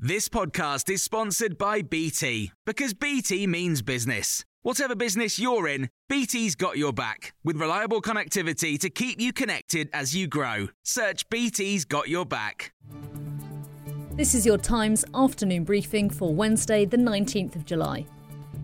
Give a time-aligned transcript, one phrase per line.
[0.00, 4.44] This podcast is sponsored by BT because BT means business.
[4.62, 9.90] Whatever business you're in, BT's got your back with reliable connectivity to keep you connected
[9.92, 10.68] as you grow.
[10.84, 12.72] Search BT's got your back.
[14.12, 18.06] This is your Times afternoon briefing for Wednesday, the 19th of July.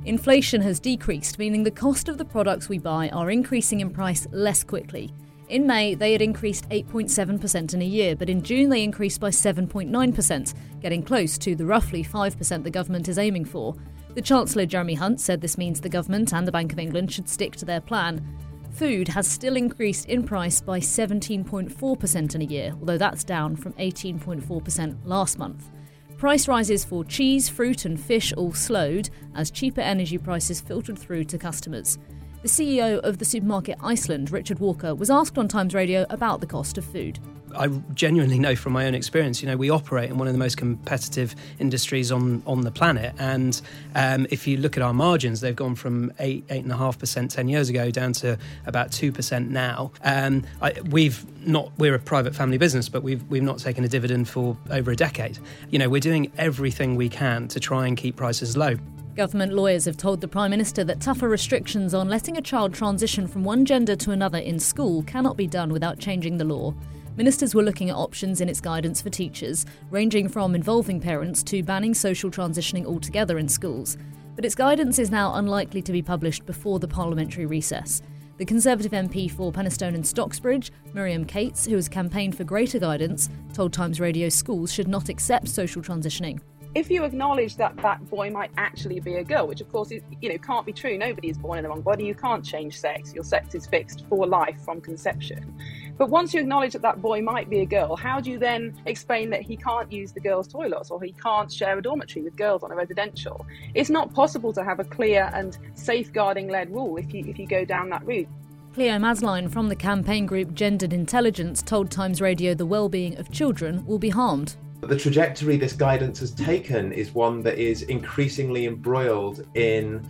[0.04, 4.28] Inflation has decreased, meaning the cost of the products we buy are increasing in price
[4.30, 5.12] less quickly.
[5.54, 9.30] In May, they had increased 8.7% in a year, but in June they increased by
[9.30, 13.76] 7.9%, getting close to the roughly 5% the government is aiming for.
[14.16, 17.28] The Chancellor Jeremy Hunt said this means the government and the Bank of England should
[17.28, 18.36] stick to their plan.
[18.72, 23.74] Food has still increased in price by 17.4% in a year, although that's down from
[23.74, 25.70] 18.4% last month.
[26.16, 31.22] Price rises for cheese, fruit, and fish all slowed as cheaper energy prices filtered through
[31.26, 31.96] to customers.
[32.44, 36.46] The CEO of the supermarket Iceland, Richard Walker, was asked on Times Radio about the
[36.46, 37.18] cost of food.
[37.56, 40.38] I genuinely know from my own experience, you know, we operate in one of the
[40.38, 43.14] most competitive industries on, on the planet.
[43.18, 43.58] And
[43.94, 46.98] um, if you look at our margins, they've gone from eight, eight and a half
[46.98, 48.36] percent 10 years ago down to
[48.66, 49.90] about 2% now.
[50.02, 53.88] Um, I, we've not, we're a private family business, but we've, we've not taken a
[53.88, 55.38] dividend for over a decade.
[55.70, 58.76] You know, we're doing everything we can to try and keep prices low.
[59.16, 63.28] Government lawyers have told the Prime Minister that tougher restrictions on letting a child transition
[63.28, 66.74] from one gender to another in school cannot be done without changing the law.
[67.16, 71.62] Ministers were looking at options in its guidance for teachers, ranging from involving parents to
[71.62, 73.96] banning social transitioning altogether in schools.
[74.34, 78.02] But its guidance is now unlikely to be published before the parliamentary recess.
[78.38, 83.30] The Conservative MP for Penistone and Stocksbridge, Miriam Cates, who has campaigned for greater guidance,
[83.52, 86.40] told Times Radio schools should not accept social transitioning
[86.74, 90.02] if you acknowledge that that boy might actually be a girl, which of course is,
[90.20, 90.98] you know can't be true.
[90.98, 92.04] Nobody is born in the wrong body.
[92.04, 93.14] You can't change sex.
[93.14, 95.54] Your sex is fixed for life from conception.
[95.96, 98.76] But once you acknowledge that that boy might be a girl, how do you then
[98.86, 102.34] explain that he can't use the girls' toilets or he can't share a dormitory with
[102.36, 103.46] girls on a residential?
[103.74, 107.64] It's not possible to have a clear and safeguarding-led rule if you if you go
[107.64, 108.28] down that route.
[108.74, 113.86] Cleo Madeleine from the campaign group Gendered Intelligence told Times Radio the well-being of children
[113.86, 114.56] will be harmed.
[114.84, 120.06] The trajectory this guidance has taken is one that is increasingly embroiled in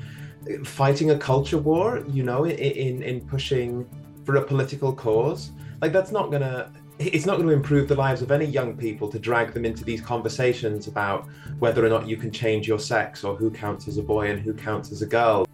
[0.64, 3.88] fighting a culture war, you know, in, in pushing
[4.24, 5.50] for a political cause.
[5.80, 6.70] Like, that's not going to
[7.00, 9.82] it's not going to improve the lives of any young people to drag them into
[9.82, 11.26] these conversations about
[11.58, 14.40] whether or not you can change your sex or who counts as a boy and
[14.40, 15.44] who counts as a girl.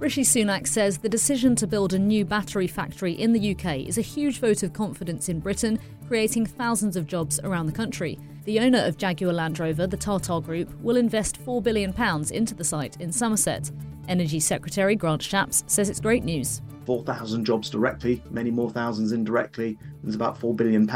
[0.00, 3.98] Rishi Sunak says the decision to build a new battery factory in the UK is
[3.98, 5.76] a huge vote of confidence in Britain,
[6.06, 8.16] creating thousands of jobs around the country.
[8.44, 11.92] The owner of Jaguar Land Rover, the Tata Group, will invest £4 billion
[12.32, 13.72] into the site in Somerset.
[14.06, 16.62] Energy Secretary Grant Shapps says it's great news.
[16.86, 19.76] 4,000 jobs directly, many more thousands indirectly.
[20.04, 20.88] There's about £4 billion.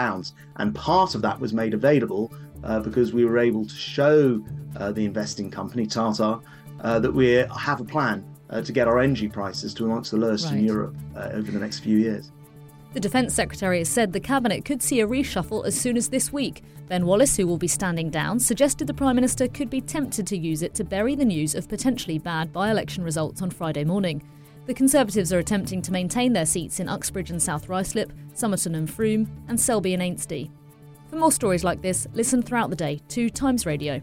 [0.56, 4.44] And part of that was made available uh, because we were able to show
[4.76, 6.38] uh, the investing company, Tata,
[6.80, 10.16] uh, that we have a plan uh, to get our energy prices to amongst the
[10.16, 10.58] lowest right.
[10.58, 12.30] in Europe uh, over the next few years.
[12.92, 16.30] The Defence Secretary has said the Cabinet could see a reshuffle as soon as this
[16.30, 16.62] week.
[16.88, 20.36] Ben Wallace, who will be standing down, suggested the Prime Minister could be tempted to
[20.36, 24.22] use it to bury the news of potentially bad by election results on Friday morning.
[24.66, 28.88] The Conservatives are attempting to maintain their seats in Uxbridge and South Ruislip, Somerton and
[28.88, 30.50] Frome, and Selby and Ainsty.
[31.08, 34.02] For more stories like this, listen throughout the day to Times Radio.